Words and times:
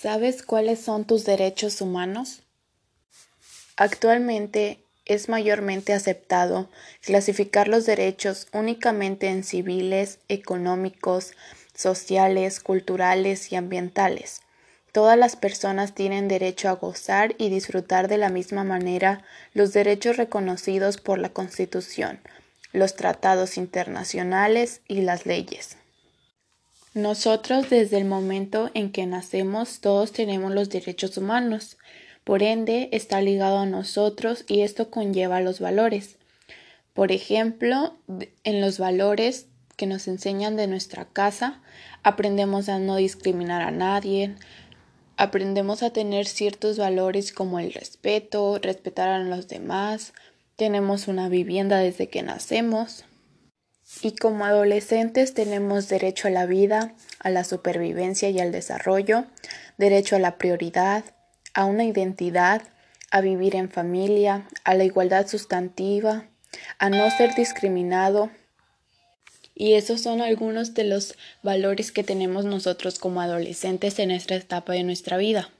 ¿Sabes 0.00 0.44
cuáles 0.44 0.78
son 0.78 1.06
tus 1.06 1.24
derechos 1.24 1.80
humanos? 1.80 2.42
Actualmente 3.76 4.84
es 5.06 5.28
mayormente 5.28 5.92
aceptado 5.92 6.70
clasificar 7.00 7.66
los 7.66 7.84
derechos 7.84 8.46
únicamente 8.52 9.26
en 9.26 9.42
civiles, 9.42 10.20
económicos, 10.28 11.32
sociales, 11.74 12.60
culturales 12.60 13.50
y 13.50 13.56
ambientales. 13.56 14.42
Todas 14.92 15.18
las 15.18 15.34
personas 15.34 15.96
tienen 15.96 16.28
derecho 16.28 16.68
a 16.68 16.74
gozar 16.74 17.34
y 17.36 17.48
disfrutar 17.48 18.06
de 18.06 18.18
la 18.18 18.28
misma 18.28 18.62
manera 18.62 19.24
los 19.52 19.72
derechos 19.72 20.16
reconocidos 20.16 20.98
por 20.98 21.18
la 21.18 21.30
Constitución, 21.30 22.20
los 22.72 22.94
tratados 22.94 23.56
internacionales 23.56 24.80
y 24.86 25.00
las 25.00 25.26
leyes. 25.26 25.76
Nosotros 26.98 27.70
desde 27.70 27.96
el 27.96 28.06
momento 28.06 28.72
en 28.74 28.90
que 28.90 29.06
nacemos 29.06 29.78
todos 29.78 30.10
tenemos 30.10 30.52
los 30.52 30.68
derechos 30.68 31.16
humanos, 31.16 31.76
por 32.24 32.42
ende 32.42 32.88
está 32.90 33.20
ligado 33.20 33.58
a 33.58 33.66
nosotros 33.66 34.44
y 34.48 34.62
esto 34.62 34.90
conlleva 34.90 35.40
los 35.40 35.60
valores. 35.60 36.16
Por 36.94 37.12
ejemplo, 37.12 37.96
en 38.42 38.60
los 38.60 38.80
valores 38.80 39.46
que 39.76 39.86
nos 39.86 40.08
enseñan 40.08 40.56
de 40.56 40.66
nuestra 40.66 41.04
casa, 41.04 41.62
aprendemos 42.02 42.68
a 42.68 42.80
no 42.80 42.96
discriminar 42.96 43.62
a 43.62 43.70
nadie, 43.70 44.34
aprendemos 45.16 45.84
a 45.84 45.90
tener 45.90 46.26
ciertos 46.26 46.78
valores 46.78 47.30
como 47.32 47.60
el 47.60 47.72
respeto, 47.72 48.58
respetar 48.60 49.08
a 49.08 49.20
los 49.20 49.46
demás, 49.46 50.14
tenemos 50.56 51.06
una 51.06 51.28
vivienda 51.28 51.78
desde 51.78 52.08
que 52.08 52.24
nacemos, 52.24 53.04
y 54.02 54.12
como 54.12 54.44
adolescentes 54.44 55.34
tenemos 55.34 55.88
derecho 55.88 56.28
a 56.28 56.30
la 56.30 56.46
vida, 56.46 56.94
a 57.20 57.30
la 57.30 57.44
supervivencia 57.44 58.28
y 58.30 58.38
al 58.38 58.52
desarrollo, 58.52 59.24
derecho 59.76 60.16
a 60.16 60.18
la 60.18 60.36
prioridad, 60.36 61.04
a 61.54 61.64
una 61.64 61.84
identidad, 61.84 62.62
a 63.10 63.20
vivir 63.20 63.56
en 63.56 63.70
familia, 63.70 64.46
a 64.64 64.74
la 64.74 64.84
igualdad 64.84 65.26
sustantiva, 65.26 66.26
a 66.78 66.90
no 66.90 67.10
ser 67.10 67.34
discriminado. 67.34 68.30
Y 69.54 69.74
esos 69.74 70.02
son 70.02 70.20
algunos 70.20 70.74
de 70.74 70.84
los 70.84 71.14
valores 71.42 71.90
que 71.90 72.04
tenemos 72.04 72.44
nosotros 72.44 72.98
como 72.98 73.20
adolescentes 73.20 73.98
en 73.98 74.10
esta 74.10 74.36
etapa 74.36 74.74
de 74.74 74.84
nuestra 74.84 75.16
vida. 75.16 75.50